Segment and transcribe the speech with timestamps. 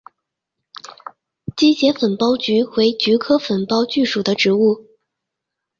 [1.55, 4.87] 基节粉苞菊为菊科粉苞苣属的植物。